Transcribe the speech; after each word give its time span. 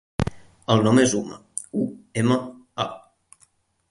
El 0.75 0.79
nom 0.87 1.01
és 1.01 1.13
Uma: 1.19 1.35
u, 1.81 1.85
ema, 2.23 2.37
a. 2.87 2.89